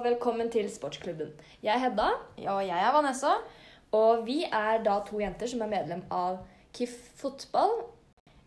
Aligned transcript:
og 0.00 0.06
velkommen 0.06 0.48
til 0.50 0.64
Sportsklubben. 0.72 1.28
Jeg 1.62 1.74
er 1.74 1.78
Hedda, 1.78 2.08
Ja, 2.38 2.52
og 2.54 2.66
jeg 2.66 2.78
er 2.88 2.92
Vanessa. 2.92 3.32
og 3.92 4.26
vi 4.26 4.44
er 4.44 4.82
da 4.82 5.00
to 5.06 5.18
jenter 5.20 5.46
som 5.46 5.60
er 5.60 5.66
medlem 5.66 6.02
av 6.10 6.38
KIF 6.72 6.94
fotball. 7.20 7.82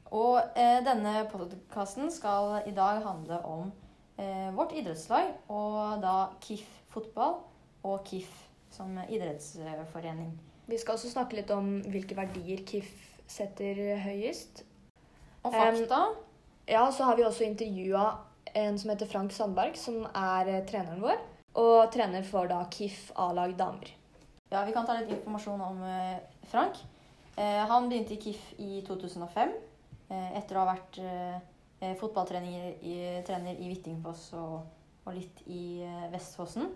Og 0.05 0.40
eh, 0.55 0.80
denne 0.86 1.28
podkasten 1.30 2.10
skal 2.12 2.64
i 2.66 2.72
dag 2.72 3.04
handle 3.05 3.38
om 3.46 3.72
eh, 4.18 4.50
vårt 4.55 4.74
idrettslag, 4.74 5.30
og 5.50 6.02
da 6.02 6.28
KIF 6.42 6.66
fotball 6.90 7.36
og 7.84 8.04
KIF 8.06 8.32
som 8.72 8.98
idrettsforening. 9.10 10.40
Vi 10.68 10.78
skal 10.78 10.94
også 10.94 11.12
snakke 11.12 11.36
litt 11.36 11.52
om 11.52 11.84
hvilke 11.86 12.18
verdier 12.18 12.66
KIF 12.66 12.90
setter 13.28 14.00
høyest. 14.02 14.63
Og 15.44 15.54
fakta 15.54 16.02
Ja, 16.68 16.90
så 16.91 17.04
har 17.04 17.16
vi 17.16 17.24
også 17.24 17.44
intervjua 17.44 18.18
en 18.55 18.80
som 18.80 18.90
heter 18.90 19.05
Frank 19.05 19.32
Sandberg, 19.32 19.77
som 19.77 20.08
er 20.16 20.48
eh, 20.48 20.66
treneren 20.66 21.02
vår. 21.04 21.22
Og 21.59 21.91
trener 21.93 22.25
for 22.25 22.49
da 22.49 22.63
KIF 22.73 23.12
A-lag 23.20 23.53
damer. 23.57 23.91
Ja, 24.49 24.63
vi 24.66 24.73
kan 24.73 24.85
ta 24.85 24.95
litt 24.98 25.12
informasjon 25.13 25.62
om 25.62 25.81
eh, 25.85 26.17
Frank. 26.49 26.79
Eh, 27.35 27.62
han 27.70 27.89
begynte 27.89 28.16
i 28.16 28.21
KIF 28.21 28.41
i 28.62 28.81
2005 28.85 29.53
eh, 30.09 30.31
etter 30.39 30.57
å 30.57 30.63
ha 30.63 30.76
vært 30.76 31.02
fotballtrener 31.99 32.77
i, 32.88 32.93
trener 33.27 33.57
Hvittingfoss 33.59 34.29
og, 34.39 34.53
og 35.03 35.16
litt 35.17 35.41
i 35.52 35.84
Vestfossen. 36.13 36.70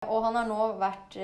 Og 0.00 0.24
han 0.24 0.34
har 0.34 0.48
nå 0.48 0.56
vært 0.80 1.14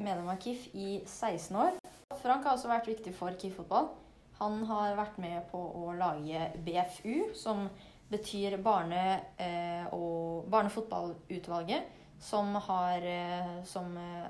medlem 0.00 0.30
av 0.32 0.38
KIF 0.40 0.70
i 0.72 1.02
16 1.02 1.58
år. 1.60 1.76
Frank 2.22 2.48
har 2.48 2.54
også 2.54 2.70
vært 2.70 2.88
viktig 2.88 3.12
for 3.18 3.36
KIF 3.36 3.58
fotball. 3.60 3.90
Han 4.38 4.62
har 4.70 4.96
vært 4.96 5.20
med 5.20 5.44
på 5.50 5.60
å 5.60 5.92
lage 5.98 6.46
BFU, 6.64 7.34
som 7.36 7.66
betyr 8.08 8.56
barne- 8.64 9.90
og 9.92 10.48
barnefotballutvalget, 10.48 11.99
som 12.20 12.54
har 12.54 13.02
eh, 13.02 13.62
som, 13.64 13.96
eh, 13.96 14.28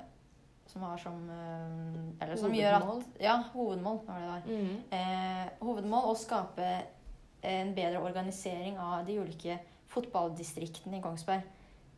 som 0.71 0.81
har 0.87 0.97
som 0.97 1.17
eh, 1.29 2.23
Eller 2.23 2.35
som 2.39 2.53
gjør 2.55 2.77
Hovedmål. 2.79 3.01
at 3.01 3.21
Ja, 3.21 3.35
hovedmål 3.53 3.99
var 4.07 4.19
det 4.19 4.31
der. 4.47 4.67
Eh, 4.97 5.49
hovedmål 5.61 6.09
å 6.11 6.15
skape 6.17 6.69
en 7.43 7.73
bedre 7.75 7.99
organisering 8.05 8.77
av 8.79 9.05
de 9.05 9.17
ulike 9.19 9.59
fotballdistriktene 9.91 10.99
i 10.99 11.01
Kongsberg. 11.03 11.41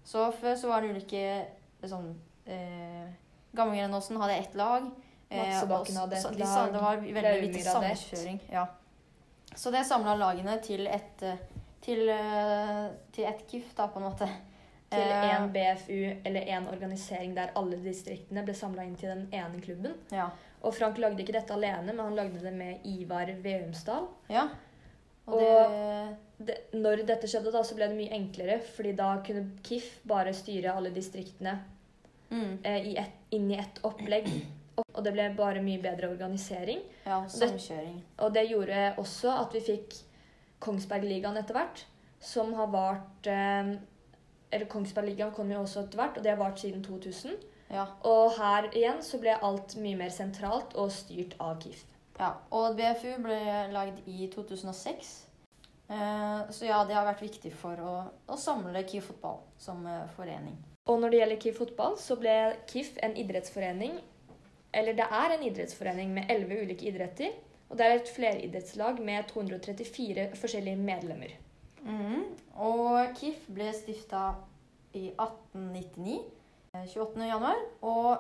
Så 0.04 0.32
før 0.40 0.56
så 0.60 0.70
var 0.72 0.82
det 0.82 0.94
ulike 0.96 1.46
sånn 1.88 2.14
eh, 2.48 3.10
Gammelgrenåsen 3.54 4.18
hadde 4.18 4.38
ett 4.42 4.56
lag. 4.58 4.88
Matsebakken 5.34 5.98
og 5.98 6.02
hadde 6.04 6.34
de 6.38 6.44
lag, 6.46 6.74
Det 6.74 6.82
var 6.82 6.98
veldig 6.98 7.48
lite 7.48 7.64
samkjøring. 7.70 8.40
Ja. 8.52 8.66
Så 9.56 9.72
det 9.74 9.84
samla 9.86 10.16
lagene 10.18 10.58
til 10.66 10.88
et 10.88 11.22
eh, 11.22 11.38
til, 11.84 12.08
eh, 12.10 12.88
til 13.12 13.26
et 13.28 13.42
KIF, 13.50 13.74
da, 13.76 13.88
på 13.92 14.00
en 14.00 14.06
måte. 14.08 14.28
Til 14.94 15.12
Eh, 15.14 15.36
én 15.36 15.48
BFU, 15.54 16.00
eller 16.26 16.42
én 16.46 16.68
organisering 16.72 17.36
der 17.36 17.52
alle 17.56 17.78
distriktene 17.84 18.44
ble 18.46 18.54
samla 18.54 18.84
inn 18.86 18.96
til 18.96 19.10
den 19.10 19.28
ene 19.34 19.62
klubben. 19.62 19.94
Ja. 20.12 20.30
Og 20.64 20.74
Frank 20.76 20.98
lagde 20.98 21.20
ikke 21.24 21.34
dette 21.34 21.54
alene, 21.54 21.88
men 21.94 22.00
han 22.00 22.16
lagde 22.16 22.40
det 22.44 22.54
med 22.54 22.86
Ivar 22.86 23.26
Veumsdal. 23.44 24.08
ja. 24.30 24.48
Og 25.26 25.34
Og- 25.36 25.40
det 25.72 26.18
det, 26.46 26.58
når 26.74 27.06
dette 27.08 27.28
skjedde, 27.28 27.52
da, 27.54 27.62
så 27.64 27.76
ble 27.76 27.88
det 27.88 27.96
mye 27.96 28.12
enklere, 28.12 28.60
fordi 28.62 28.92
da 28.96 29.22
kunne 29.26 29.52
KIF 29.64 30.00
bare 30.06 30.34
styre 30.34 30.74
alle 30.76 30.90
distriktene 30.92 31.60
mm, 32.30 32.58
eh, 32.66 32.88
i 32.92 32.98
et, 32.98 33.12
inn 33.32 33.50
i 33.52 33.56
ett 33.58 33.80
opplegg. 33.84 34.28
Og- 34.78 35.04
det 35.04 35.14
ble 35.14 35.30
bare 35.38 35.62
mye 35.62 35.80
bedre 35.82 36.10
organisering. 36.10 36.82
Ja, 37.06 37.22
det- 37.22 37.32
samkjøring. 37.32 38.02
Og 38.20 38.34
det 38.34 38.50
gjorde 38.50 38.96
også 38.98 39.30
at 39.42 39.54
vi 39.54 39.60
fikk 39.60 39.94
Kongsbergligaen 40.60 41.38
etter 41.38 41.54
hvert, 41.58 41.84
som 42.20 42.54
har 42.54 42.68
vart 42.68 43.28
eh, 43.28 43.74
Eller 44.54 44.70
Kongsbergligaen 44.70 45.34
kom 45.34 45.52
jo 45.52 45.64
også 45.64 45.84
etter 45.84 46.00
hvert, 46.00 46.18
og 46.18 46.24
det 46.24 46.32
har 46.32 46.40
vart 46.40 46.62
siden 46.62 46.84
2000. 46.86 47.36
Ja. 47.74 47.88
Og 48.06 48.36
her 48.38 48.70
igjen 48.72 49.02
så 49.02 49.18
ble 49.22 49.34
alt 49.34 49.76
mye 49.82 49.98
mer 49.98 50.14
sentralt 50.14 50.76
og 50.78 50.92
styrt 50.94 51.34
av 51.42 51.58
KIF. 51.64 51.82
Ja, 52.20 52.36
og 52.54 52.76
BFU 52.78 53.16
ble 53.24 53.40
lagd 53.74 54.04
i 54.10 54.28
2006. 54.34 55.14
Eh, 55.90 56.52
så 56.54 56.68
ja, 56.70 56.84
det 56.88 56.96
har 56.96 57.08
vært 57.08 57.24
viktig 57.26 57.52
for 57.58 57.80
å, 57.82 57.96
å 58.30 58.38
samle 58.40 58.86
KIF 58.88 59.10
fotball 59.12 59.42
som 59.62 59.82
eh, 59.90 60.06
forening. 60.16 60.56
Og 60.90 61.00
når 61.00 61.12
det 61.12 61.22
gjelder 61.22 61.42
KIF 61.44 61.58
fotball, 61.64 61.98
så 62.00 62.18
ble 62.20 62.36
KIF 62.70 62.98
en 63.06 63.16
idrettsforening 63.20 64.02
Eller 64.74 64.98
det 64.98 65.06
er 65.06 65.34
en 65.36 65.44
idrettsforening 65.46 66.14
med 66.16 66.32
elleve 66.34 66.64
ulike 66.64 66.88
idretter. 66.90 67.34
Og 67.70 67.78
det 67.78 67.86
er 67.86 68.00
et 68.00 68.10
fleridrettslag 68.10 69.00
med 69.02 69.28
234 69.30 70.32
forskjellige 70.38 70.82
medlemmer. 70.82 71.36
Mhm. 71.84 72.24
Og 72.64 73.16
KIF 73.18 73.48
ble 73.54 73.72
stifta 73.76 74.36
i 74.96 75.10
1899, 75.20 76.20
eh, 76.74 76.86
28. 76.88 77.26
januar. 77.28 77.56
Og 77.82 78.18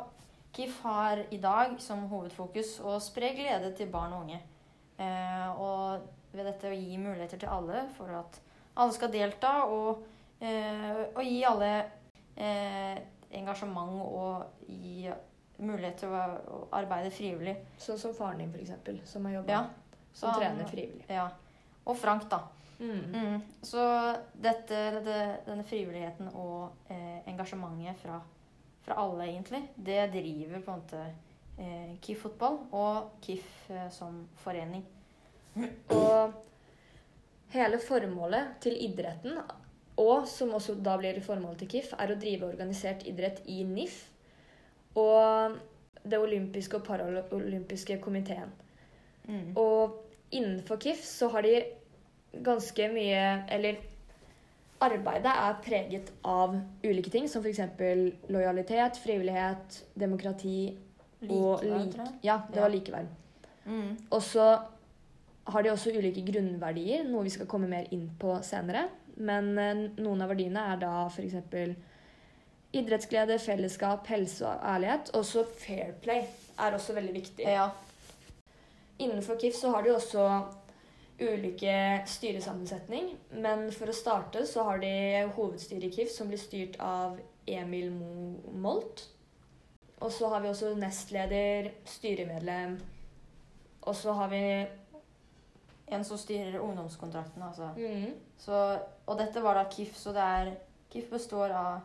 KIF 0.53 0.81
har 0.83 1.21
i 1.31 1.37
dag 1.41 1.77
som 1.81 2.07
hovedfokus 2.09 2.79
å 2.83 2.99
spre 3.01 3.33
glede 3.37 3.73
til 3.77 3.87
barn 3.93 4.13
og 4.13 4.25
unge. 4.25 4.39
Eh, 4.99 5.61
og 5.61 6.01
ved 6.33 6.45
dette 6.45 6.69
å 6.69 6.75
gi 6.77 6.97
muligheter 6.97 7.39
til 7.39 7.49
alle 7.49 7.87
for 7.97 8.09
at 8.17 8.39
alle 8.77 8.93
skal 8.93 9.11
delta, 9.13 9.63
og, 9.65 10.03
eh, 10.41 11.05
og 11.15 11.21
gi 11.23 11.43
alle 11.45 11.71
eh, 12.37 12.97
engasjement 13.31 14.01
og 14.01 14.45
gi 14.67 15.09
mulighet 15.59 15.97
til 16.01 16.09
å 16.09 16.67
arbeide 16.73 17.11
frivillig. 17.13 17.55
Sånn 17.77 17.99
som 18.01 18.13
faren 18.17 18.39
din, 18.41 18.49
f.eks., 18.53 19.09
som 19.09 19.25
har 19.25 19.33
jobba 19.39 19.51
Ja. 19.51 19.63
som 20.13 20.33
trener 20.33 20.65
frivillig. 20.65 21.05
Ja. 21.09 21.29
Og 21.85 21.97
Frank, 21.97 22.27
da. 22.29 22.39
Mm. 22.83 23.15
Mm. 23.15 23.41
Så 23.63 23.83
dette, 24.33 24.79
det, 25.05 25.19
denne 25.47 25.63
frivilligheten 25.63 26.31
og 26.35 26.91
eh, 26.91 27.21
engasjementet 27.31 28.01
fra, 28.03 28.19
fra 28.83 28.97
alle, 28.99 29.29
egentlig, 29.29 29.61
det 29.75 30.01
driver 30.11 30.65
på 30.65 30.73
en 30.73 30.81
måte 30.81 31.03
eh, 31.57 31.93
KIF 32.03 32.25
fotball 32.27 32.59
og 32.75 33.13
KIF 33.23 33.69
eh, 33.71 33.87
som 33.93 34.25
forening. 34.43 34.83
Og 35.93 36.33
hele 37.53 37.79
formålet 37.79 38.57
til 38.65 38.75
idretten, 38.81 39.37
og 40.01 40.25
som 40.27 40.55
også 40.57 40.75
da 40.81 40.97
blir 40.97 41.21
formålet 41.23 41.63
til 41.63 41.75
KIF, 41.75 41.93
er 42.01 42.11
å 42.11 42.19
drive 42.19 42.49
organisert 42.49 43.05
idrett 43.07 43.43
i 43.45 43.61
NIF 43.67 43.99
og 44.99 45.59
det 46.03 46.19
olympiske 46.19 46.77
og 46.77 46.83
paralympiske 46.85 47.99
komiteen. 48.03 48.51
Mm. 49.29 49.53
Og 49.55 50.01
innenfor 50.35 50.81
KIF 50.81 51.05
så 51.05 51.29
har 51.31 51.45
de 51.45 51.61
ganske 52.41 52.87
mye 52.93 53.25
Eller 53.51 53.77
arbeidet 54.83 55.31
er 55.31 55.59
preget 55.63 56.09
av 56.27 56.55
ulike 56.83 57.09
ting, 57.13 57.27
som 57.29 57.43
f.eks. 57.45 57.59
lojalitet, 58.29 58.97
frivillighet, 58.99 59.77
demokrati 59.95 60.77
og 61.29 61.61
Likeverd, 61.63 61.85
lik... 61.85 61.93
tror 61.93 62.05
jeg. 62.05 62.13
Ja, 62.23 62.37
det 62.49 62.57
Ja. 62.57 62.61
var 62.65 62.69
likeverd. 62.73 63.07
Mm. 63.65 63.93
Og 64.11 64.21
så 64.21 64.47
har 65.47 65.61
de 65.63 65.71
også 65.71 65.93
ulike 65.95 66.25
grunnverdier, 66.27 67.03
noe 67.07 67.23
vi 67.23 67.29
skal 67.29 67.47
komme 67.47 67.67
mer 67.71 67.87
inn 67.95 68.09
på 68.19 68.35
senere. 68.43 68.89
Men 69.15 69.57
eh, 69.57 69.73
noen 70.03 70.21
av 70.21 70.29
verdiene 70.33 70.59
er 70.73 70.77
da 70.83 70.91
f.eks. 71.07 71.35
idrettsglede, 72.73 73.39
fellesskap, 73.39 74.07
helse 74.11 74.45
og 74.47 74.63
ærlighet. 74.75 75.11
Også 75.15 75.45
fair 75.61 75.93
play 76.01 76.25
er 76.59 76.73
også 76.75 76.93
veldig 76.97 77.13
viktig. 77.13 77.45
Ja. 77.47 77.69
Innenfor 78.99 79.39
KIF 79.39 79.55
så 79.55 79.71
har 79.71 79.83
de 79.83 79.95
også 79.95 80.27
ulike 81.19 82.03
styresammensetning. 82.09 83.13
Men 83.31 83.67
for 83.75 83.91
å 83.91 83.95
starte 83.95 84.45
så 84.49 84.65
har 84.69 84.81
de 84.83 84.93
hovedstyret 85.35 85.89
i 85.89 85.93
KIF 85.93 86.11
som 86.13 86.29
blir 86.31 86.41
styrt 86.41 86.79
av 86.83 87.19
Emil 87.47 87.91
Mo 87.91 88.53
Molt. 88.63 89.07
Og 90.03 90.11
så 90.11 90.27
har 90.33 90.43
vi 90.43 90.49
også 90.51 90.73
nestleder, 90.75 91.71
styremedlem. 91.87 92.77
Og 93.81 93.95
så 93.95 94.15
har 94.19 94.31
vi 94.31 94.45
En 95.93 96.03
som 96.03 96.17
styrer 96.17 96.61
ungdomskontrakten, 96.63 97.41
altså. 97.43 97.67
mm, 97.75 98.13
Så, 98.37 98.79
og 99.05 99.17
dette 99.19 99.43
var 99.43 99.53
da 99.59 99.65
KIF, 99.69 99.97
så 99.99 100.13
det 100.15 100.21
er 100.21 100.51
KIF 100.89 101.09
består 101.11 101.51
av 101.53 101.81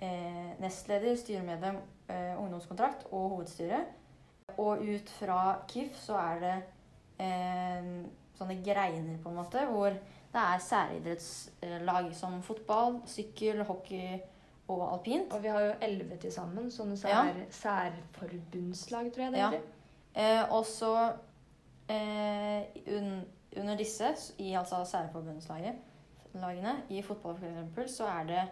eh, 0.00 0.54
nestleder, 0.62 1.16
styremedlem, 1.18 1.80
eh, 2.08 2.38
ungdomskontrakt 2.40 3.08
og 3.10 3.34
hovedstyre. 3.34 3.82
Og 4.56 4.80
ut 4.86 5.10
fra 5.18 5.58
KIF 5.68 5.98
så 5.98 6.16
er 6.22 6.40
det 6.40 6.54
eh, 7.26 7.90
sånne 8.40 8.56
greiner, 8.64 9.18
på 9.22 9.28
en 9.30 9.36
måte, 9.42 9.62
hvor 9.68 9.90
det 10.32 10.40
er 10.40 10.58
særidrettslag 10.64 12.10
som 12.16 12.40
fotball, 12.46 13.00
sykkel, 13.10 13.62
hockey 13.68 14.20
og 14.70 14.84
alpint. 14.94 15.32
Og 15.34 15.42
vi 15.44 15.48
har 15.52 15.60
jo 15.66 15.72
elleve 15.82 16.16
til 16.22 16.32
sammen, 16.32 16.70
sånne 16.72 16.96
Ja. 17.10 17.24
særforbundslag, 17.50 19.12
tror 19.12 19.22
jeg 19.24 19.32
det 19.32 19.38
Ja. 19.38 19.50
heter. 19.50 19.62
Eh, 20.16 20.52
og 20.52 20.64
så 20.66 21.12
eh, 21.88 22.62
un, 22.96 23.24
under 23.56 23.76
disse, 23.76 24.04
i 24.38 24.52
altså 24.54 24.84
særforbundslagene, 24.84 26.76
i 26.90 27.02
fotball 27.02 27.36
for 27.36 27.46
eksempel, 27.46 27.88
så 27.88 28.04
er 28.06 28.24
det, 28.24 28.42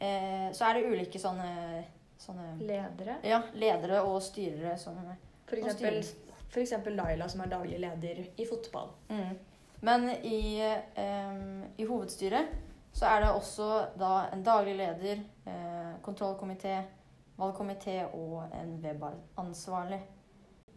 eh, 0.00 0.52
så 0.52 0.64
er 0.64 0.74
det 0.74 0.84
ulike 0.92 1.18
sånne, 1.18 1.84
sånne 2.18 2.58
Ledere. 2.60 3.16
ja, 3.24 3.42
ledere 3.54 4.02
og 4.02 4.22
styrere 4.22 4.78
som 4.78 4.94
For 5.46 5.56
eksempel, 5.56 6.02
eksempel 6.62 6.96
Laila, 6.96 7.28
som 7.28 7.40
er 7.40 7.52
daglig 7.52 7.80
leder 7.80 8.24
i 8.36 8.46
fotball. 8.48 8.90
mm. 9.08 9.36
Men 9.80 10.08
i, 10.24 10.60
em, 10.94 11.64
i 11.76 11.84
hovedstyret 11.84 12.48
så 12.96 13.06
er 13.06 13.20
det 13.20 13.30
også 13.30 13.66
da 14.00 14.12
en 14.32 14.42
daglig 14.42 14.76
leder, 14.78 15.20
eh, 15.46 15.90
kontrollkomité, 16.02 16.78
valgkomité 17.36 17.98
og 18.14 18.46
en 18.56 18.78
webansvarlig. 18.82 20.00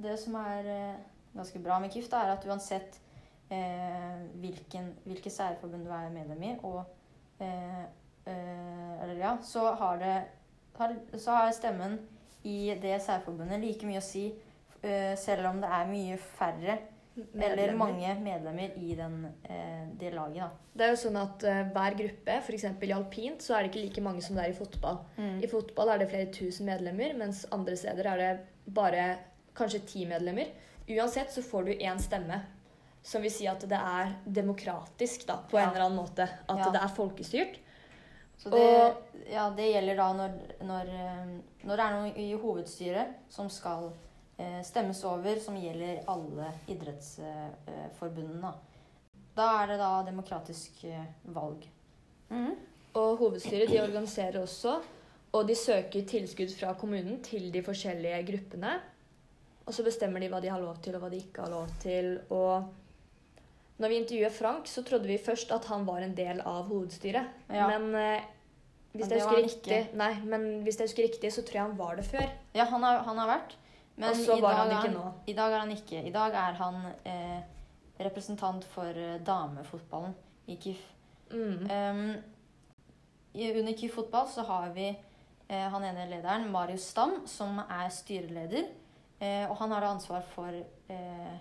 Det 0.04 0.18
som 0.20 0.36
er 0.36 0.68
eh, 0.68 1.00
ganske 1.36 1.60
bra 1.64 1.80
med 1.80 1.90
KIF, 1.90 2.12
er 2.14 2.34
at 2.34 2.46
uansett 2.48 3.00
eh, 3.50 4.20
hvilken, 4.42 4.94
hvilke 5.06 5.30
særforbund 5.30 5.86
du 5.86 5.92
er 5.92 6.12
medlem 6.12 6.44
i, 6.44 6.54
og 6.64 6.84
eh, 7.40 7.84
eh, 8.26 9.02
Eller 9.04 9.18
ja, 9.18 9.38
så 9.42 9.72
har 9.80 9.98
det 9.98 10.24
har, 10.76 10.96
Så 11.18 11.32
har 11.32 11.52
stemmen 11.52 12.00
i 12.44 12.76
det 12.82 13.02
særforbundet 13.02 13.60
like 13.60 13.88
mye 13.88 14.00
å 14.00 14.04
si, 14.04 14.30
selv 15.20 15.46
om 15.50 15.60
det 15.62 15.70
er 15.70 15.86
mye 15.90 16.18
færre 16.18 16.78
eller 17.36 17.74
mange 17.76 18.14
medlemmer 18.24 18.78
i 18.80 18.94
den, 18.96 19.26
eh, 19.44 19.88
det 20.00 20.14
laget, 20.14 20.38
da. 20.40 20.50
Det 20.80 20.86
er 20.86 20.94
jo 20.94 21.00
sånn 21.02 21.18
at 21.20 21.44
eh, 21.44 21.64
hver 21.74 21.98
gruppe, 22.00 22.38
f.eks. 22.46 22.64
i 22.88 22.92
alpint, 22.96 23.42
så 23.44 23.56
er 23.58 23.64
det 23.66 23.72
ikke 23.74 23.82
like 23.90 24.02
mange 24.06 24.22
som 24.24 24.38
det 24.38 24.46
er 24.46 24.54
i 24.54 24.56
fotball. 24.56 25.02
I 25.44 25.48
fotball 25.52 25.90
er 25.90 26.00
det 26.00 26.10
flere 26.14 26.30
tusen 26.32 26.66
medlemmer, 26.70 27.18
mens 27.20 27.46
andre 27.52 27.76
steder 27.76 28.08
er 28.14 28.18
det 28.24 28.30
bare 28.74 29.18
kanskje 29.58 29.82
ti 29.86 30.06
medlemmer. 30.08 30.48
Uansett 30.90 31.32
så 31.36 31.44
får 31.44 31.66
du 31.68 31.74
én 31.76 32.00
stemme. 32.00 32.40
Som 33.04 33.22
vil 33.24 33.32
si 33.32 33.46
at 33.48 33.62
det 33.68 33.78
er 33.80 34.14
demokratisk, 34.26 35.26
da, 35.28 35.38
på 35.50 35.58
Ja. 35.58 35.64
en 35.66 35.70
eller 35.76 35.86
annen 35.86 36.00
måte. 36.00 36.24
At 36.48 36.58
Ja. 36.58 36.70
det 36.72 36.82
er 36.82 36.96
folkestyrt. 36.96 37.60
Så 38.38 38.50
det, 38.50 38.96
ja, 39.32 39.50
det 39.50 39.74
gjelder 39.74 39.96
da 39.98 40.14
når, 40.14 40.32
når, 40.64 40.86
eh, 40.88 41.26
når 41.68 41.76
det 41.76 41.86
er 41.86 41.96
noen 41.98 42.18
i 42.18 42.34
hovedstyret 42.34 43.08
som 43.30 43.50
skal 43.50 43.92
eh, 43.92 44.09
stemmes 44.64 45.02
over, 45.08 45.40
som 45.44 45.58
gjelder 45.60 46.04
alle 46.08 46.52
idrettsforbundene. 46.72 48.54
Da. 49.36 49.48
er 49.62 49.74
det 49.74 49.80
da 49.80 49.90
demokratisk 50.08 50.84
eh, 50.88 51.06
valg. 51.36 51.66
Mm. 52.30 52.56
Og 53.00 53.20
hovedstyret 53.20 53.72
de 53.72 53.82
organiserer 53.82 54.40
også, 54.42 54.80
og 55.30 55.46
de 55.48 55.56
søker 55.56 56.08
tilskudd 56.10 56.52
fra 56.58 56.74
kommunen 56.80 57.20
til 57.24 57.52
de 57.54 57.62
forskjellige 57.64 58.24
gruppene. 58.32 58.80
Og 59.68 59.76
så 59.76 59.86
bestemmer 59.86 60.24
de 60.24 60.32
hva 60.32 60.42
de 60.42 60.50
har 60.50 60.62
lov 60.62 60.80
til, 60.82 60.96
og 60.98 61.04
hva 61.04 61.12
de 61.14 61.22
ikke 61.22 61.46
har 61.46 61.54
lov 61.54 61.70
til. 61.84 62.16
Og 62.34 62.66
når 63.80 63.92
vi 63.92 64.02
intervjuet 64.02 64.36
Frank, 64.36 64.68
så 64.68 64.84
trodde 64.84 65.08
vi 65.08 65.20
først 65.22 65.54
at 65.56 65.70
han 65.70 65.86
var 65.88 66.02
en 66.04 66.18
del 66.18 66.42
av 66.42 66.66
hovedstyret. 66.72 67.30
Ja. 67.54 67.70
Men 67.70 67.96
eh, 67.96 68.28
hvis 68.92 69.06
Men 69.06 69.12
jeg 69.12 69.22
husker 69.22 69.44
riktig, 69.44 69.80
nei, 69.94 70.14
men 70.26 70.48
hvis 70.66 70.80
jeg 70.80 70.90
husker 70.90 71.06
riktig, 71.06 71.30
så 71.34 71.44
tror 71.46 71.60
jeg 71.60 71.68
han 71.68 71.78
var 71.78 72.00
det 72.00 72.06
før. 72.10 72.26
Ja, 72.58 72.66
han 72.72 72.84
har, 72.84 73.04
han 73.06 73.22
har 73.22 73.30
vært. 73.38 73.60
Men 74.00 74.16
i 74.16 74.42
var 74.42 74.42
dag 74.42 74.60
han 74.60 74.74
ikke 74.78 74.92
nå. 74.96 75.06
I 75.28 75.36
dag 75.36 75.54
er 75.54 75.60
han 75.60 75.72
ikke. 75.76 76.02
I 76.08 76.12
dag 76.16 76.36
er 76.40 76.58
han 76.60 76.82
eh, 77.04 77.40
representant 78.00 78.64
for 78.72 78.96
eh, 78.96 79.18
damefotballen 79.28 80.14
i 80.48 80.56
KIF. 80.62 80.82
Mm. 81.34 81.66
Um, 81.68 82.06
under 83.36 83.74
KIF 83.78 83.98
fotball 84.00 84.28
så 84.32 84.46
har 84.48 84.72
vi 84.76 84.88
eh, 84.90 85.68
han 85.74 85.84
ene 85.84 86.08
lederen, 86.10 86.48
Marius 86.52 86.88
Stam, 86.94 87.20
som 87.28 87.60
er 87.66 87.92
styreleder. 87.92 88.70
Eh, 89.20 89.44
og 89.50 89.58
han 89.60 89.76
har 89.76 89.84
da 89.84 89.92
ansvar 89.92 90.24
for 90.32 90.48
eh, 90.56 91.34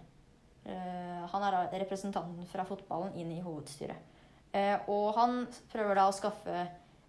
eh, 0.66 1.20
Han 1.30 1.44
er 1.46 1.54
da 1.54 1.78
representanten 1.78 2.48
fra 2.50 2.64
fotballen 2.66 3.14
inn 3.14 3.30
i 3.36 3.42
hovedstyret. 3.44 4.18
Eh, 4.50 4.74
og 4.90 5.12
han 5.14 5.44
prøver 5.70 5.94
da 5.94 6.06
å 6.08 6.14
skaffe 6.16 6.62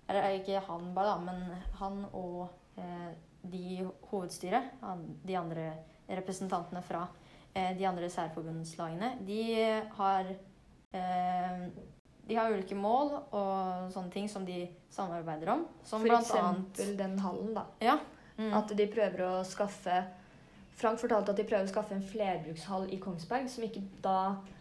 Eller 0.10 0.34
ikke 0.36 0.60
han 0.66 0.90
bare, 0.92 1.14
da, 1.16 1.18
men 1.24 1.62
han 1.80 2.02
og 2.12 2.50
eh, 2.78 3.10
de 3.42 3.86
hovedstyret, 4.10 4.74
de 5.24 5.38
andre 5.38 5.72
representantene 6.10 6.82
fra 6.86 7.06
eh, 7.54 7.72
de 7.78 7.88
andre 7.88 8.10
særforbundslagene, 8.10 9.14
de 9.28 9.44
har 9.98 10.34
eh, 10.94 11.64
de 12.30 12.38
har 12.38 12.54
ulike 12.54 12.78
mål 12.78 13.16
og 13.34 13.90
sånne 13.94 14.14
ting 14.14 14.28
som 14.30 14.44
de 14.46 14.68
samarbeider 14.94 15.50
om. 15.56 15.64
Som 15.82 16.04
For 16.06 16.14
eksempel 16.14 16.94
den 16.98 17.18
hallen, 17.24 17.56
da. 17.58 17.66
Ja. 17.82 17.98
Mm. 18.38 18.52
At 18.54 18.70
de 18.78 18.86
prøver 18.92 19.26
å 19.26 19.34
skaffe 19.48 20.04
Frank 20.80 21.00
fortalte 21.02 21.34
at 21.34 21.40
de 21.42 21.44
prøver 21.44 21.68
å 21.68 21.72
skaffe 21.72 21.92
en 21.92 22.06
flerbrukshall 22.08 22.86
i 22.96 23.00
Kongsberg 23.04 23.50
som, 23.52 23.66
da, 24.00 24.20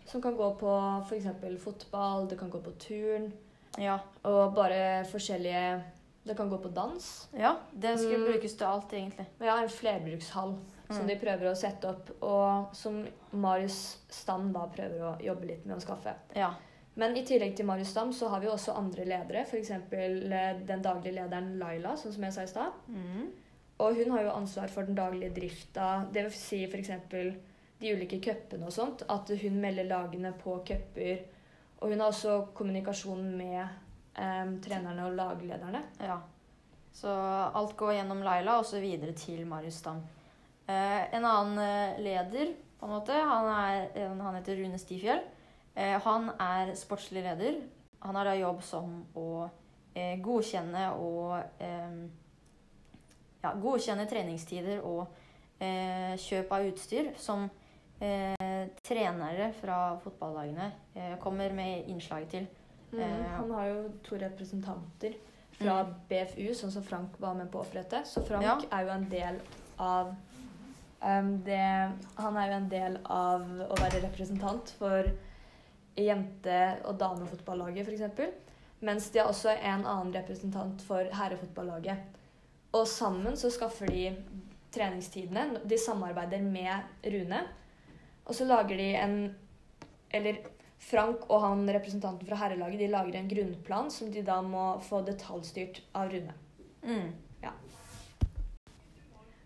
som 0.08 0.22
kan 0.24 0.34
gå 0.34 0.48
på 0.58 0.72
f.eks. 1.04 1.28
fotball, 1.62 2.26
det 2.26 2.40
kan 2.40 2.50
gå 2.50 2.58
på 2.64 2.72
turn 2.82 3.28
ja. 3.78 4.00
og 4.26 4.56
bare 4.56 5.04
forskjellige 5.12 5.62
Det 6.28 6.36
kan 6.36 6.50
gå 6.52 6.58
på 6.62 6.68
dans. 6.76 7.28
ja. 7.34 7.54
Det 7.72 7.96
skulle 7.98 8.18
Mm. 8.18 8.32
brukes 8.32 8.54
til 8.56 8.64
alt, 8.66 8.92
egentlig. 8.92 9.26
Ja, 9.40 9.56
en 9.62 9.68
flerbrukshall 9.68 10.54
som 10.90 11.02
Mm. 11.02 11.06
de 11.08 11.16
prøver 11.16 11.50
å 11.50 11.56
sette 11.56 11.88
opp, 11.88 12.10
og 12.22 12.74
som 12.76 13.06
Marius 13.32 13.98
Stam 14.08 14.52
da 14.52 14.66
prøver 14.66 15.00
å 15.00 15.20
jobbe 15.20 15.46
litt 15.46 15.66
med 15.66 15.76
å 15.76 15.80
skaffe. 15.80 16.14
Ja. 16.36 16.54
Men 16.96 17.16
i 17.16 17.22
tillegg 17.24 17.56
til 17.56 17.66
Marius 17.66 17.88
Stam 17.88 18.10
så 18.12 18.28
har 18.28 18.40
vi 18.40 18.46
også 18.48 18.74
andre 18.76 19.04
ledere, 19.04 19.44
f.eks. 19.46 19.68
den 20.66 20.82
daglige 20.82 21.14
lederen 21.14 21.58
Laila, 21.58 21.92
sånn 21.96 22.12
som 22.12 22.22
jeg 22.24 22.32
sa 22.32 22.42
i 22.42 22.46
stad. 22.46 22.72
Mm. 22.88 23.28
Og 23.80 23.94
hun 23.94 24.10
har 24.10 24.22
jo 24.24 24.30
ansvar 24.30 24.68
for 24.68 24.82
den 24.82 24.96
daglige 24.96 25.30
drifta, 25.34 26.06
det 26.12 26.22
vil 26.24 26.32
si 26.32 26.64
f.eks. 26.66 26.90
de 27.80 27.92
ulike 27.94 28.20
cupene 28.20 28.66
og 28.66 28.72
sånt. 28.72 29.02
At 29.08 29.28
hun 29.28 29.60
melder 29.60 29.84
lagene 29.84 30.32
på 30.42 30.56
cuper. 30.66 31.20
Og 31.80 31.90
hun 31.90 32.00
har 32.00 32.08
også 32.10 32.48
kommunikasjon 32.54 33.36
med 33.36 33.68
em, 34.18 34.58
trenerne 34.64 35.06
og 35.06 35.16
laglederne. 35.18 35.82
ja. 36.02 36.18
Så 36.98 37.10
alt 37.54 37.76
går 37.78 37.92
gjennom 37.98 38.22
Laila 38.26 38.58
og 38.58 38.66
så 38.66 38.80
videre 38.82 39.12
til 39.14 39.44
Marius 39.46 39.78
Stam. 39.82 40.00
Uh, 40.68 41.04
en 41.16 41.24
annen 41.24 41.60
eh, 41.62 42.00
leder, 42.04 42.50
på 42.78 42.86
en 42.86 42.92
måte, 42.92 43.14
han, 43.14 43.46
er, 43.48 43.86
han 44.20 44.36
heter 44.36 44.58
Rune 44.58 44.78
Stifjell. 44.80 45.22
Uh, 45.76 45.96
han 46.04 46.28
er 46.42 46.74
sportslig 46.76 47.22
leder. 47.24 47.62
Han 48.02 48.18
har 48.18 48.28
da 48.28 48.34
jobb 48.36 48.60
som 48.66 48.98
å 49.18 49.28
uh, 49.46 50.16
godkjenne 50.22 50.90
og 50.98 51.38
ja, 53.38 53.54
godkjenne 53.62 54.06
treningstider 54.10 54.82
og 54.86 55.06
kjøp 55.58 56.52
av 56.54 56.66
utstyr 56.68 57.08
som 57.18 57.48
trenere 58.86 59.48
fra 59.58 59.78
fotballagene 60.04 60.68
kommer 61.22 61.54
med 61.54 61.88
innslag 61.90 62.28
til. 62.30 62.46
Mm, 62.92 63.00
Eh, 63.00 63.26
han 63.36 63.50
har 63.50 63.66
jo 63.66 63.88
to 64.02 64.16
representanter 64.16 65.14
fra 65.58 65.82
Mm. 65.84 65.94
BFU, 66.08 66.54
sånn 66.54 66.70
som 66.72 66.82
Frank 66.82 67.18
var 67.20 67.34
med 67.34 67.50
på 67.50 67.58
å 67.58 67.64
opprette. 67.66 68.02
Så 68.06 68.22
Frank 68.26 68.42
Ja. 68.44 68.58
er 68.72 68.84
jo 68.84 68.90
en 68.90 69.08
del 69.08 69.40
av 69.78 70.14
um, 71.02 71.42
det 71.44 71.92
Han 72.16 72.36
er 72.36 72.46
jo 72.48 72.52
en 72.56 72.68
del 72.68 72.98
av 73.04 73.40
å 73.42 73.74
være 73.78 74.00
representant 74.02 74.70
for 74.78 75.04
jente- 75.96 76.76
og 76.84 76.98
damefotballaget, 76.98 77.86
f.eks. 77.88 78.32
Mens 78.80 79.10
de 79.10 79.18
har 79.18 79.28
også 79.28 79.50
en 79.62 79.84
annen 79.86 80.12
representant 80.14 80.82
for 80.82 81.04
herrefotballaget. 81.12 81.98
Og 82.74 82.86
sammen 82.86 83.32
så 83.36 83.50
skaffer 83.50 83.86
de 83.86 84.16
treningstidene. 84.72 85.60
De 85.66 85.78
samarbeider 85.78 86.42
med 86.42 86.82
Rune. 87.04 87.40
Og 88.26 88.34
så 88.34 88.44
lager 88.46 88.76
de 88.76 88.94
en 88.96 89.34
Eller 90.10 90.38
Frank 90.78 91.24
og 91.28 91.40
han 91.42 91.64
representanten 91.74 92.26
fra 92.28 92.36
herrelaget 92.38 92.78
de 92.78 92.88
lager 92.92 93.16
en 93.18 93.28
grunnplan 93.30 93.90
som 93.90 94.12
de 94.14 94.22
da 94.22 94.38
må 94.42 94.78
få 94.86 95.00
detaljstyrt 95.06 95.82
av 95.98 96.12
Rune. 96.12 96.34
Mm. 96.86 97.08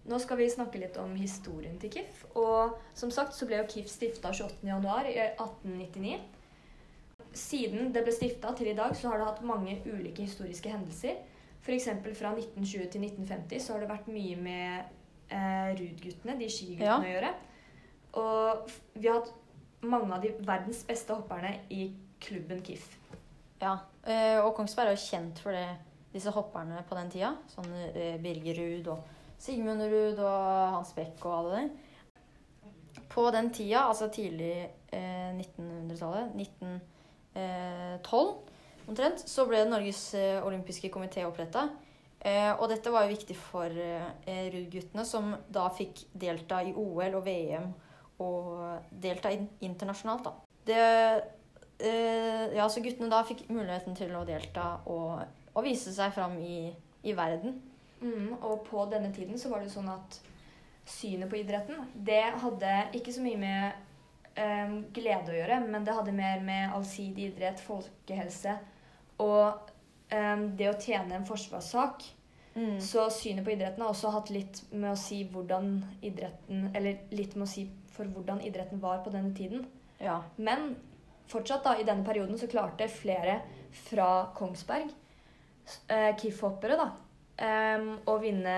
Nå 0.02 0.18
skal 0.18 0.40
vi 0.40 0.48
snakke 0.50 0.80
litt 0.82 0.96
om 0.98 1.12
historien 1.14 1.76
til 1.78 1.92
KIF. 1.94 2.24
Og 2.34 2.72
som 2.98 3.10
sagt 3.14 3.36
så 3.36 3.46
ble 3.46 3.60
jo 3.60 3.68
KIF 3.70 3.86
stifta 3.90 4.32
28.1.1899. 4.34 6.16
Siden 7.38 7.92
det 7.94 8.02
ble 8.04 8.12
stifta 8.12 8.50
til 8.58 8.72
i 8.72 8.76
dag, 8.76 8.96
så 8.98 9.12
har 9.12 9.20
det 9.22 9.28
hatt 9.30 9.44
mange 9.46 9.76
ulike 9.86 10.26
historiske 10.26 10.72
hendelser. 10.74 11.22
F.eks. 11.62 11.86
fra 12.18 12.32
1920 12.34 12.90
til 12.90 13.06
1950 13.06 13.62
så 13.62 13.76
har 13.76 13.84
det 13.84 13.92
vært 13.92 14.10
mye 14.10 14.36
med 14.42 14.90
eh, 15.30 15.70
Ruud-guttene, 15.78 16.34
de 16.40 16.50
skiguttene, 16.50 16.90
Ja. 16.90 16.98
å 16.98 17.12
gjøre. 17.12 17.32
Og 18.18 18.74
vi 18.98 19.06
har 19.08 19.20
hatt 19.22 19.30
mange 19.82 20.14
av 20.14 20.22
de 20.22 20.32
verdens 20.46 20.82
beste 20.86 21.14
hopperne 21.14 21.56
i 21.70 21.88
klubben 22.22 22.62
KIF. 22.64 22.84
Ja, 23.62 23.78
eh, 24.06 24.38
og 24.42 24.54
Kongsberg 24.56 24.92
er 24.92 24.96
jo 24.96 25.06
kjent 25.06 25.42
for 25.42 25.54
det, 25.54 25.66
disse 26.12 26.32
hopperne 26.34 26.82
på 26.88 26.96
den 26.98 27.10
tida. 27.12 27.32
Sånn 27.50 27.70
Birgerud 27.72 28.22
Birger 28.22 28.58
Ruud 28.60 28.86
og 28.92 29.00
Sigmund 29.42 29.82
Ruud 29.82 30.18
og 30.22 30.76
Hans 30.76 30.92
Beck 30.94 31.24
og 31.24 31.34
alle 31.38 31.52
der. 31.56 31.70
På 33.12 33.30
den 33.34 33.50
tida, 33.52 33.86
altså 33.88 34.08
tidlig 34.12 34.54
eh, 34.92 35.32
1900-tallet, 35.34 36.32
1912 37.34 38.52
omtrent, 38.88 39.24
så 39.28 39.46
ble 39.48 39.64
Norges 39.68 40.14
eh, 40.18 40.44
olympiske 40.46 40.90
komité 40.92 41.24
oppretta. 41.28 41.68
Eh, 42.22 42.52
og 42.54 42.68
dette 42.70 42.92
var 42.94 43.06
jo 43.06 43.16
viktig 43.16 43.34
for 43.38 43.66
eh, 43.66 44.46
Ruud-guttene, 44.52 45.04
som 45.08 45.34
da 45.50 45.66
fikk 45.74 46.04
delta 46.14 46.62
i 46.62 46.74
OL 46.76 47.18
og 47.18 47.24
VM 47.26 47.72
og 48.22 48.96
delta 49.02 49.32
internasjonalt, 49.34 50.28
da. 50.28 50.32
Det 50.66 50.80
eh, 51.82 52.56
ja, 52.56 52.68
så 52.70 52.82
guttene 52.82 53.10
da 53.10 53.22
fikk 53.26 53.48
muligheten 53.50 53.96
til 53.98 54.14
å 54.16 54.24
delta 54.28 54.76
og, 54.90 55.22
og 55.52 55.66
vise 55.66 55.94
seg 55.94 56.14
fram 56.14 56.38
i, 56.38 56.70
i 57.02 57.14
verden. 57.18 57.58
Mm, 58.02 58.34
og 58.40 58.64
på 58.66 58.84
denne 58.90 59.12
tiden 59.14 59.38
så 59.38 59.50
var 59.52 59.62
det 59.62 59.72
sånn 59.74 59.90
at 59.92 60.18
synet 60.88 61.30
på 61.30 61.38
idretten, 61.38 61.78
det 61.94 62.24
hadde 62.42 62.70
ikke 62.98 63.12
så 63.14 63.22
mye 63.22 63.38
med 63.38 64.38
em, 64.38 64.80
glede 64.94 65.30
å 65.30 65.36
gjøre, 65.36 65.60
men 65.68 65.86
det 65.86 65.94
hadde 65.94 66.14
mer 66.16 66.42
med 66.42 66.74
allsidig 66.74 67.28
idrett, 67.30 67.62
folkehelse 67.62 68.56
og 69.22 69.70
em, 70.10 70.48
det 70.58 70.72
å 70.72 70.78
tjene 70.80 71.20
en 71.20 71.28
forsvarssak. 71.28 72.08
Mm. 72.54 72.80
Så 72.80 73.06
synet 73.10 73.44
på 73.46 73.54
idretten 73.54 73.82
har 73.82 73.92
også 73.92 74.10
hatt 74.12 74.30
litt 74.32 74.58
med 74.72 74.90
å 74.92 74.98
si 75.00 75.22
hvordan 75.32 75.70
idretten 76.04 76.66
Eller 76.76 76.98
litt 77.08 77.32
med 77.32 77.46
å 77.46 77.48
si 77.48 77.62
for 77.92 78.08
hvordan 78.12 78.42
idretten 78.44 78.80
var 78.80 79.00
på 79.04 79.12
denne 79.12 79.32
tiden. 79.36 79.66
Ja. 80.00 80.18
Men 80.36 80.74
fortsatt 81.28 81.64
da, 81.64 81.76
i 81.78 81.86
denne 81.86 82.04
perioden 82.04 82.38
så 82.40 82.48
klarte 82.50 82.88
flere 82.92 83.40
fra 83.86 84.08
Kongsberg, 84.36 84.90
eh, 85.88 86.10
KIF-hoppere, 86.16 86.76
da, 86.80 86.88
em, 87.36 87.94
å 88.08 88.16
vinne 88.20 88.56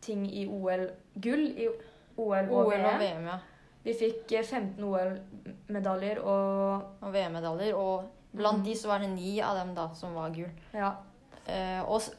ting 0.00 0.24
i 0.26 0.46
OL. 0.46 0.86
Gull 1.14 1.46
i 1.50 1.68
OL 1.68 2.46
og, 2.46 2.56
OL 2.66 2.78
og 2.78 3.02
VM. 3.02 3.26
Ja. 3.26 3.38
Vi 3.84 3.96
fikk 3.96 4.32
eh, 4.38 4.46
15 4.46 4.84
OL-medaljer 4.84 6.22
og 6.22 7.04
Og 7.04 7.12
VM-medaljer. 7.14 7.74
Og 7.74 8.10
blant 8.36 8.62
mm. 8.62 8.66
de 8.66 8.74
så 8.76 8.92
var 8.92 9.02
det 9.02 9.12
ni 9.14 9.38
av 9.42 9.58
dem 9.58 9.74
da 9.74 9.90
som 9.94 10.14
var 10.14 10.34
gull. 10.34 10.50
ja. 10.74 10.94
Eh, 11.50 11.80
og 11.82 11.96
eh, 11.98 12.10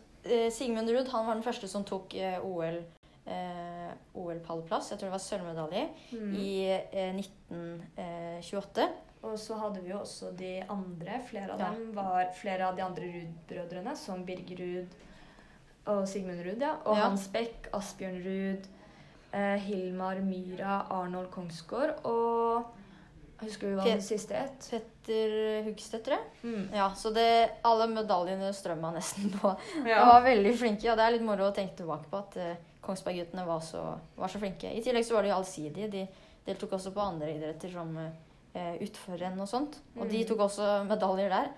Sigmund 0.52 0.90
Ruud 0.90 1.08
han 1.12 1.26
var 1.28 1.34
den 1.40 1.44
første 1.44 1.68
som 1.68 1.84
tok 1.84 2.14
eh, 2.16 2.40
OL 2.46 2.82
eh, 3.28 3.92
OL-pallplass. 4.18 4.92
Jeg 4.92 5.00
tror 5.00 5.10
det 5.10 5.16
var 5.16 5.24
sølvmedalje 5.24 5.88
Mm. 6.14 6.34
i 6.36 6.52
eh, 6.72 7.16
1928. 7.16 8.88
Og 9.24 9.38
så 9.40 9.54
hadde 9.62 9.82
vi 9.84 9.92
jo 9.92 10.00
også 10.02 10.32
de 10.38 10.64
andre. 10.70 11.20
Flere 11.30 11.54
av 11.54 11.60
Ja. 11.60 11.70
dem 11.72 11.92
var 11.94 12.32
flere 12.34 12.68
av 12.68 12.76
de 12.76 12.82
andre 12.82 13.04
Ruud-brødrene, 13.14 13.96
som 13.96 14.26
Birger 14.26 14.58
Ruud 14.58 14.88
og 15.86 16.08
Sigmund 16.08 16.42
Ruud, 16.46 16.60
ja. 16.62 16.76
Og 16.86 16.98
Ja. 16.98 17.08
Hans 17.10 17.28
Beck, 17.28 17.68
Asbjørn 17.74 18.22
Ruud, 18.26 18.68
eh, 19.34 19.58
Hilmar 19.60 20.20
Myra, 20.22 20.88
Arnold 20.90 21.30
Kongsgård 21.32 22.00
og 22.06 22.66
Husker 23.42 23.70
du 23.72 23.76
hva 23.80 23.84
den 23.88 24.02
siste 24.06 24.34
het? 24.38 24.68
Petter 24.70 25.64
Hugstedt, 25.66 26.04
tror 26.06 26.18
jeg. 26.18 26.26
Mm. 26.46 26.66
Ja, 26.78 26.90
så 26.96 27.10
det, 27.16 27.28
alle 27.68 27.88
medaljene 27.92 28.52
strømma 28.54 28.92
nesten 28.96 29.32
på. 29.34 29.54
De 29.86 29.96
var 29.98 30.22
veldig 30.26 30.52
flinke, 30.60 30.92
og 30.92 30.98
det 31.00 31.06
er 31.08 31.16
litt 31.18 31.26
moro 31.26 31.48
å 31.50 31.56
tenke 31.56 31.76
tilbake 31.82 32.10
på 32.12 32.20
at 32.22 32.38
uh, 32.38 32.52
Kongsberg-guttene 32.86 33.46
var, 33.48 33.62
så- 33.66 33.98
var 34.18 34.28
så 34.34 34.42
flinke. 34.42 34.70
I 34.74 34.84
tillegg 34.86 35.06
så 35.08 35.18
var 35.18 35.24
de 35.28 35.34
allsidige. 35.36 35.90
De 35.94 36.06
deltok 36.48 36.78
også 36.78 36.94
på 36.96 37.02
andre 37.04 37.34
idretter 37.36 37.74
som 37.74 37.92
uh, 37.98 38.76
utforrenn 38.82 39.42
og 39.42 39.50
sånt. 39.50 39.80
Og 39.98 40.06
de 40.10 40.22
Mm. 40.24 40.28
tok 40.30 40.46
også 40.48 40.70
medaljer 40.90 41.30
der. 41.34 41.50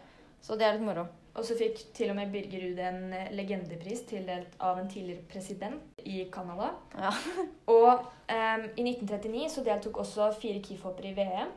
Så 0.43 0.57
det 0.59 0.65
er 0.67 0.73
litt 0.77 0.83
moro. 0.87 1.05
Og 1.33 1.41
så 1.47 1.55
fikk 1.57 1.79
til 1.97 2.11
og 2.11 2.15
med 2.19 2.29
Birger 2.29 2.61
Ruud 2.61 2.77
en 2.83 3.13
eh, 3.15 3.29
legendepris 3.33 4.03
tildelt 4.05 4.51
av 4.61 4.77
en 4.77 4.89
tidligere 4.91 5.23
president 5.31 5.81
i 6.05 6.27
Canada. 6.29 6.67
Ja. 6.93 7.09
Og 7.73 7.87
um, 8.03 8.65
i 8.77 8.83
1939 8.85 9.47
så 9.49 9.63
deltok 9.65 9.97
også 10.03 10.27
fire 10.37 10.59
KIF-hoppere 10.61 11.09
i 11.09 11.15
VM. 11.17 11.49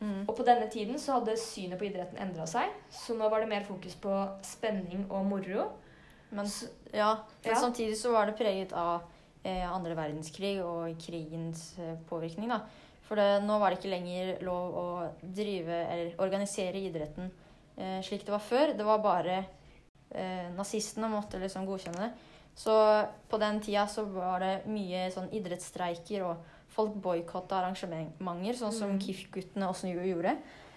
Mm. 0.00 0.24
Og 0.28 0.36
på 0.36 0.44
denne 0.44 0.66
tiden 0.70 0.98
så 1.00 1.18
hadde 1.18 1.36
synet 1.40 1.78
på 1.80 1.86
idretten 1.88 2.18
endra 2.20 2.46
seg, 2.50 2.72
så 2.92 3.14
nå 3.16 3.28
var 3.30 3.40
det 3.40 3.48
mer 3.48 3.64
fokus 3.64 3.94
på 3.94 4.12
spenning 4.44 5.06
og 5.10 5.24
moro. 5.30 5.68
Men, 6.34 6.48
ja, 6.92 7.12
men 7.44 7.52
Ja. 7.52 7.60
samtidig 7.60 7.96
så 7.98 8.12
var 8.12 8.26
det 8.26 8.36
preget 8.36 8.72
av 8.72 9.02
eh, 9.44 9.64
andre 9.72 9.94
verdenskrig 9.94 10.58
og 10.64 10.98
krigens 10.98 11.78
eh, 11.78 11.94
påvirkning. 12.08 12.48
da. 12.48 12.60
For 13.04 13.16
det, 13.20 13.42
nå 13.44 13.58
var 13.60 13.70
det 13.70 13.78
ikke 13.78 13.92
lenger 13.92 14.42
lov 14.42 14.74
å 14.74 14.86
drive 15.22 15.76
eller 15.92 16.14
organisere 16.18 16.80
idretten 16.80 17.30
eh, 17.76 18.00
slik 18.02 18.24
det 18.24 18.32
var 18.32 18.40
før. 18.40 18.72
Det 18.76 18.84
var 18.84 18.98
bare 19.04 19.44
eh, 20.10 20.48
nazistene 20.56 21.10
måtte 21.12 21.38
liksom 21.38 21.66
godkjenne 21.66 22.00
det. 22.08 22.12
Så 22.56 22.72
på 23.28 23.38
den 23.38 23.60
tida 23.60 23.86
så 23.90 24.04
var 24.04 24.40
det 24.40 24.52
mye 24.70 25.10
sånn 25.10 25.28
idrettsstreiker, 25.34 26.22
og 26.22 26.36
folk 26.74 26.94
boikotta 27.02 27.60
arrangementer, 27.62 28.58
sånn 28.58 28.72
som 28.74 28.90
Mm. 28.90 29.00
KIF-guttene 29.00 29.68
også 29.70 29.88
gjorde. 29.94 30.36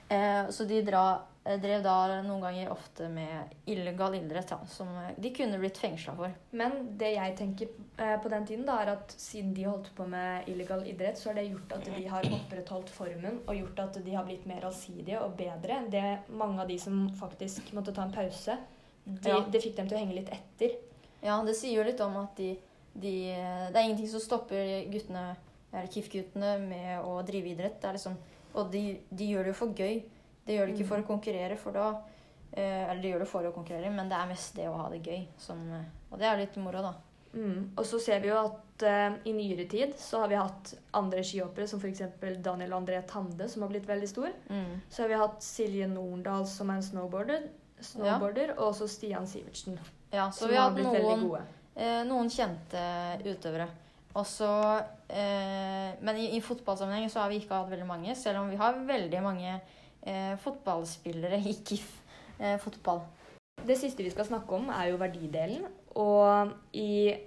Eh, 0.09 0.47
så 0.55 0.65
de 0.67 0.81
dra, 0.87 1.21
eh, 1.43 1.57
drev 1.59 1.81
da 1.83 2.21
noen 2.23 2.41
ganger 2.41 2.69
ofte 2.71 3.09
med 3.11 3.49
illegal 3.67 4.13
idrett, 4.15 4.53
som 4.69 4.87
eh, 4.87 5.11
de 5.19 5.31
kunne 5.35 5.57
blitt 5.59 5.77
fengsla 5.77 6.15
for. 6.15 6.31
Men 6.53 6.97
det 6.97 7.09
jeg 7.15 7.35
tenker 7.35 7.67
eh, 7.99 8.15
på 8.23 8.29
den 8.29 8.45
tiden, 8.47 8.65
da, 8.65 8.77
er 8.81 8.93
at 8.93 9.11
siden 9.17 9.53
de 9.53 9.65
holdt 9.67 9.89
på 9.97 10.07
med 10.07 10.47
illegal 10.47 10.85
idrett, 10.87 11.17
så 11.19 11.29
har 11.29 11.35
det 11.41 11.49
gjort 11.49 11.73
at 11.73 11.89
de 11.89 12.07
har 12.07 12.23
opprettholdt 12.23 12.89
formen 12.89 13.41
og 13.47 13.55
gjort 13.55 13.79
at 13.83 13.99
de 14.05 14.13
har 14.15 14.23
blitt 14.23 14.45
mer 14.47 14.61
allsidige 14.69 15.19
og 15.21 15.35
bedre 15.37 15.81
Det 15.89 15.91
det 15.91 16.19
mange 16.29 16.61
av 16.61 16.67
de 16.67 16.77
som 16.79 17.09
faktisk 17.09 17.73
måtte 17.73 17.93
ta 17.93 18.03
en 18.03 18.13
pause. 18.13 18.57
De, 19.05 19.29
Ja. 19.29 19.41
Det 19.41 19.61
fikk 19.63 19.75
dem 19.75 19.87
til 19.89 19.97
å 19.97 19.99
henge 20.05 20.15
litt 20.15 20.29
etter. 20.29 20.77
Ja, 21.23 21.41
det 21.43 21.55
sier 21.55 21.77
jo 21.77 21.83
litt 21.83 21.99
om 21.99 22.15
at 22.17 22.35
de, 22.37 22.57
de 22.93 23.11
Det 23.73 23.75
er 23.75 23.83
ingenting 23.83 24.07
som 24.07 24.19
stopper 24.19 24.85
guttene, 24.91 25.35
KIF-guttene, 25.85 26.57
med 26.63 27.05
å 27.05 27.19
drive 27.27 27.53
idrett. 27.53 27.79
Det 27.81 27.95
liksom, 27.97 28.17
og 28.57 28.71
de, 28.73 28.83
de 29.09 29.31
gjør 29.31 29.47
det 29.47 29.53
jo 29.53 29.59
for 29.61 29.81
gøy. 29.83 29.99
De 30.47 30.55
gjør 30.55 30.69
det 30.69 30.77
ikke 30.77 30.91
for 30.91 31.03
å 31.03 31.07
konkurrere, 31.07 31.57
for 31.59 31.75
da 31.75 31.89
eh, 32.53 32.85
Eller 32.87 33.01
de 33.03 33.11
gjør 33.11 33.25
det 33.25 33.31
for 33.31 33.47
å 33.47 33.55
konkurrere, 33.55 33.91
men 33.93 34.09
det 34.09 34.17
er 34.17 34.29
mest 34.29 34.55
det 34.55 34.69
å 34.69 34.77
ha 34.79 34.87
det 34.93 35.03
gøy 35.03 35.25
som 35.41 35.59
eh, 35.75 35.89
Og 36.11 36.21
det 36.21 36.29
er 36.29 36.41
litt 36.41 36.57
moro, 36.63 36.85
da. 36.85 36.93
Mm. 37.33 37.73
Og 37.75 37.85
så 37.85 37.99
ser 38.01 38.21
vi 38.23 38.31
jo 38.31 38.37
at 38.39 38.85
eh, 38.87 39.17
i 39.29 39.33
nyere 39.35 39.67
tid 39.69 39.93
så 39.99 40.23
har 40.23 40.31
vi 40.31 40.39
hatt 40.39 40.73
andre 40.97 41.23
skihoppere, 41.27 41.67
som 41.69 41.81
f.eks. 41.83 42.01
Daniel 42.43 42.77
André 42.79 43.01
Tande, 43.09 43.49
som 43.51 43.65
har 43.65 43.73
blitt 43.73 43.89
veldig 43.89 44.09
stor. 44.09 44.31
Mm. 44.49 44.79
Så 44.89 45.03
har 45.03 45.11
vi 45.11 45.21
hatt 45.21 45.43
Silje 45.45 45.89
Norendal, 45.91 46.47
som 46.49 46.71
er 46.71 46.79
en 46.79 46.87
snowboarder, 46.87 47.49
snowboarder 47.83 48.55
og 48.55 48.71
også 48.71 48.87
Stian 48.89 49.27
Sivertsen, 49.29 49.77
Ja, 50.11 50.31
så 50.31 50.47
vi 50.47 50.55
har 50.55 50.71
hatt 50.71 50.81
noen, 50.81 51.27
eh, 51.75 52.01
noen 52.07 52.31
kjente 52.33 52.79
utøvere. 53.27 53.67
Og 54.17 54.25
så 54.25 54.49
eh, 55.13 55.93
Men 56.01 56.17
i, 56.17 56.31
i 56.37 56.41
fotballsammenheng 56.41 57.09
så 57.11 57.23
har 57.23 57.31
vi 57.31 57.41
ikke 57.41 57.57
hatt 57.59 57.71
veldig 57.71 57.87
mange, 57.89 58.15
selv 58.17 58.41
om 58.41 58.51
vi 58.51 58.59
har 58.59 58.79
veldig 58.87 59.21
mange 59.23 59.53
eh, 59.53 60.33
fotballspillere 60.41 61.39
i 61.45 61.55
KIF 61.67 61.89
eh, 62.39 62.57
fotball. 62.61 63.03
Det 63.67 63.77
siste 63.77 64.05
vi 64.05 64.13
skal 64.13 64.27
snakke 64.29 64.57
om, 64.57 64.69
er 64.73 64.91
jo 64.91 65.01
verdidelen. 65.01 65.65
Og 65.97 66.53
i 66.77 67.17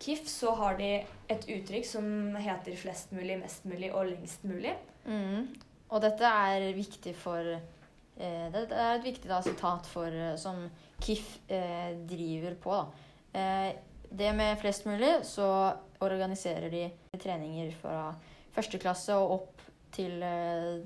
KIF 0.00 0.26
så 0.28 0.54
har 0.58 0.76
de 0.80 0.90
et 1.30 1.46
uttrykk 1.56 1.86
som 1.86 2.36
heter 2.36 2.76
'flest 2.76 3.12
mulig, 3.12 3.38
mest 3.40 3.64
mulig 3.64 3.92
og 3.94 4.06
lengst 4.06 4.44
mulig'. 4.44 4.76
Mm. 5.04 5.48
Og 5.88 6.02
dette 6.02 6.24
er 6.24 6.72
viktig 6.74 7.14
for 7.16 7.40
eh, 7.40 8.46
Det 8.52 8.68
er 8.70 8.94
et 8.98 9.04
viktig 9.04 9.28
da, 9.28 9.40
sitat 9.40 9.86
for, 9.86 10.06
eh, 10.06 10.36
som 10.36 10.68
KIF 11.00 11.38
eh, 11.48 11.96
driver 12.08 12.54
på. 12.54 12.70
Da. 12.70 13.40
Eh, 13.40 13.74
det 14.18 14.34
med 14.34 14.56
flest 14.58 14.86
mulig, 14.86 15.24
så 15.26 15.74
organiserer 16.02 16.70
de 16.72 16.88
treninger 17.20 17.70
fra 17.78 18.14
første 18.54 18.80
klasse 18.82 19.14
og 19.18 19.34
opp 19.38 19.64
til, 19.94 20.22
eh, 20.22 20.80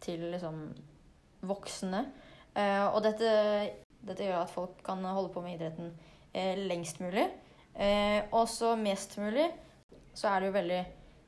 til 0.00 0.26
liksom 0.34 0.62
voksne. 1.48 2.04
Eh, 2.56 2.86
og 2.88 3.02
dette, 3.04 3.30
dette 4.04 4.26
gjør 4.26 4.42
at 4.44 4.52
folk 4.52 4.82
kan 4.84 5.04
holde 5.04 5.32
på 5.32 5.42
med 5.44 5.56
idretten 5.56 5.92
eh, 6.34 6.58
lengst 6.58 7.00
mulig. 7.00 7.26
Eh, 7.74 8.22
og 8.32 8.48
så 8.48 8.74
mest 8.76 9.16
mulig 9.18 9.46
så 10.14 10.32
er 10.32 10.40
det 10.40 10.48
jo 10.50 10.56
veldig 10.56 10.80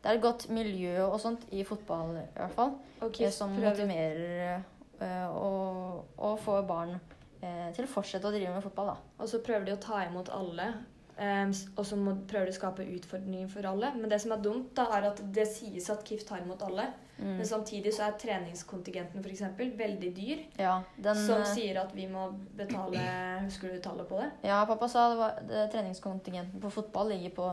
Det 0.02 0.10
er 0.10 0.16
et 0.16 0.22
godt 0.24 0.48
miljø 0.50 1.04
og 1.04 1.20
sånt 1.22 1.44
i 1.54 1.62
fotball 1.62 2.16
i 2.18 2.24
hvert 2.34 2.54
fall. 2.56 2.72
Okay, 3.06 3.30
som 3.30 3.52
motiverer 3.54 4.56
eh, 4.98 5.28
og, 5.30 6.08
og 6.18 6.40
får 6.42 6.64
barn 6.66 6.96
eh, 7.38 7.68
til 7.76 7.86
å 7.86 7.90
fortsette 7.92 8.26
å 8.26 8.34
drive 8.34 8.50
med 8.50 8.64
fotball, 8.64 8.90
da. 8.90 8.96
og 9.22 9.30
så 9.30 9.38
prøver 9.46 9.68
de 9.68 9.76
å 9.76 9.82
ta 9.82 10.00
imot 10.08 10.32
alle. 10.34 10.66
S- 11.18 11.68
og 11.76 11.84
så 11.86 11.96
prøver 12.28 12.46
de 12.48 12.52
å 12.52 12.56
skape 12.56 12.86
utfordringer 12.96 13.48
for 13.52 13.66
alle. 13.68 13.92
Men 13.94 14.10
det 14.10 14.20
som 14.20 14.32
er 14.32 14.42
dumt, 14.42 14.74
da, 14.76 14.86
er 14.96 15.10
at 15.10 15.20
det 15.34 15.46
sies 15.48 15.90
at 15.90 16.04
KIF 16.04 16.24
tar 16.28 16.40
imot 16.42 16.62
alle. 16.62 16.86
Mm. 17.18 17.36
Men 17.36 17.46
samtidig 17.46 17.92
så 17.94 18.08
er 18.08 18.16
treningskontingenten 18.18 19.22
for 19.22 19.30
eksempel 19.30 19.70
veldig 19.78 20.08
dyr. 20.16 20.40
Ja, 20.58 20.78
den, 20.96 21.16
som 21.26 21.40
eh, 21.44 21.50
sier 21.54 21.78
at 21.82 21.92
vi 21.94 22.06
må 22.10 22.30
betale 22.56 22.98
Husker 23.46 23.74
du 23.74 23.80
tallet 23.84 24.08
på 24.08 24.18
det? 24.18 24.30
ja, 24.48 24.64
pappa 24.66 24.88
sa 24.88 25.08
det 25.12 25.18
var, 25.20 25.38
det, 25.48 25.66
treningskontingenten 25.74 26.60
på 26.60 26.70
fotball 26.72 27.12
ligger 27.12 27.36
på 27.36 27.50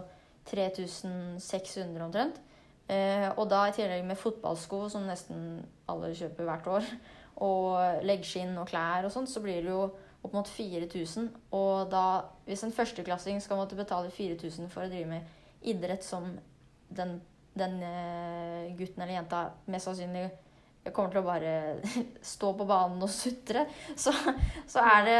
3600 0.49 2.05
omtrent. 2.05 2.39
Eh, 2.89 3.27
og 3.37 3.45
da 3.51 3.67
i 3.69 3.73
tillegg 3.75 4.05
med 4.07 4.17
fotballsko, 4.17 4.87
som 4.89 5.05
nesten 5.05 5.59
alle 5.91 6.13
kjøper 6.17 6.47
hvert 6.47 6.69
år, 6.79 6.87
og 7.49 8.03
leggskinn 8.07 8.57
og 8.57 8.67
klær 8.71 9.05
og 9.05 9.13
sånt, 9.13 9.29
så 9.29 9.43
blir 9.43 9.61
det 9.61 9.69
jo 9.75 9.83
opp 10.23 10.33
mot 10.35 10.47
4000. 10.47 11.29
Og 11.55 11.89
da, 11.91 12.03
hvis 12.45 12.63
en 12.67 12.73
førsteklassing 12.75 13.39
skal 13.41 13.57
måtte 13.61 13.77
betale 13.79 14.11
4000 14.11 14.69
for 14.69 14.83
å 14.85 14.91
drive 14.91 15.07
med 15.07 15.21
idrett 15.61 16.03
som 16.03 16.27
den, 16.89 17.17
den 17.59 17.77
eh, 17.83 18.69
gutten 18.79 19.03
eller 19.03 19.13
jenta 19.19 19.41
mest 19.67 19.85
sannsynlig 19.89 20.29
kommer 20.95 21.11
til 21.13 21.21
å 21.21 21.27
bare 21.27 21.51
stå 22.33 22.53
på 22.57 22.65
banen 22.65 23.03
og 23.05 23.11
sutre, 23.13 23.65
så, 23.99 24.13
så 24.67 24.81
er 24.81 25.03
det 25.05 25.17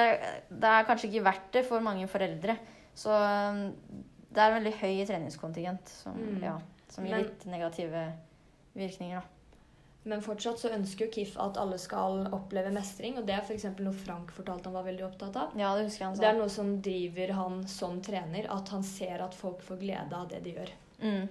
Det 0.50 0.70
er 0.72 0.86
kanskje 0.88 1.10
ikke 1.12 1.26
verdt 1.28 1.50
det 1.54 1.66
for 1.68 1.84
mange 1.86 2.08
foreldre. 2.10 2.56
Så 2.98 3.12
det 4.30 4.40
er 4.42 4.50
en 4.50 4.58
veldig 4.60 4.74
høy 4.82 4.96
treningskontingent 5.10 5.92
som, 5.92 6.16
Mm. 6.18 6.40
ja, 6.44 6.56
som 6.90 7.06
gir 7.06 7.16
Men- 7.16 7.24
litt 7.28 7.46
negative 7.46 8.06
virkninger, 8.76 9.20
da. 9.22 9.39
Men 10.04 10.22
fortsatt 10.24 10.62
så 10.62 10.72
ønsker 10.72 11.06
jo 11.06 11.12
KIF 11.12 11.34
at 11.44 11.58
alle 11.60 11.78
skal 11.82 12.24
oppleve 12.32 12.72
mestring, 12.72 13.18
og 13.20 13.26
det 13.28 13.36
er 13.36 13.44
f.eks. 13.44 13.66
noe 13.84 13.96
Frank 14.06 14.32
fortalte 14.32 14.70
han 14.70 14.78
var 14.78 14.88
veldig 14.88 15.06
opptatt 15.10 15.36
av. 15.42 15.58
Ja, 15.60 15.74
det 15.76 15.90
husker 15.90 16.06
jeg 16.06 16.08
han 16.08 16.22
Det 16.22 16.30
er 16.30 16.38
noe 16.40 16.54
som 16.54 16.72
driver 16.86 17.34
han 17.36 17.60
som 17.68 18.00
trener, 18.06 18.48
at 18.56 18.72
han 18.74 18.86
ser 18.88 19.26
at 19.26 19.36
folk 19.36 19.62
får 19.66 19.82
glede 19.84 20.16
av 20.16 20.32
det 20.32 20.40
de 20.46 20.56
gjør. 20.56 20.72
Mm. 21.04 21.28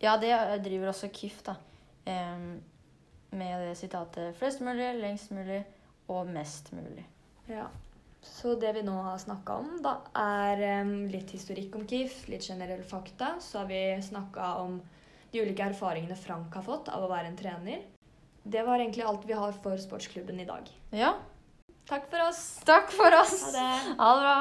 Ja, 0.00 0.16
det 0.20 0.32
driver 0.64 0.90
også 0.92 1.12
KIF, 1.12 1.42
da. 1.44 1.58
Um, 2.08 2.62
med 3.34 3.68
det 3.68 3.76
sitatet 3.76 4.36
'flest 4.36 4.60
mulig, 4.60 4.94
lengst 5.00 5.30
mulig 5.32 5.64
og 6.08 6.26
mest 6.26 6.72
mulig'. 6.72 7.06
Ja. 7.48 7.68
Så 8.24 8.54
det 8.56 8.72
vi 8.72 8.82
nå 8.82 8.94
har 9.04 9.18
snakka 9.18 9.52
om, 9.60 9.70
da, 9.84 9.98
er 10.16 10.80
um, 10.80 11.08
litt 11.12 11.30
historikk 11.36 11.76
om 11.76 11.86
KIF, 11.88 12.24
litt 12.28 12.44
generelle 12.44 12.84
fakta. 12.84 13.34
Så 13.40 13.58
har 13.58 13.66
vi 13.68 14.02
snakka 14.02 14.54
om 14.64 14.80
de 15.34 15.42
ulike 15.42 15.66
erfaringene 15.66 16.16
Frank 16.16 16.54
har 16.54 16.62
fått 16.62 16.88
av 16.94 17.02
å 17.02 17.10
være 17.10 17.32
en 17.32 17.38
trener. 17.38 17.82
Det 18.44 18.62
var 18.62 18.78
egentlig 18.78 19.06
alt 19.08 19.24
vi 19.26 19.34
har 19.34 19.54
for 19.64 19.80
sportsklubben 19.80 20.38
i 20.40 20.46
dag. 20.46 20.68
Ja. 20.94 21.14
Takk 21.88 22.06
for 22.12 22.22
oss. 22.28 22.42
Takk 22.64 22.92
for 22.94 23.16
oss. 23.18 23.40
Ha 23.42 23.54
det. 23.56 23.96
Ha 23.98 24.10
det 24.14 24.20
bra. 24.22 24.36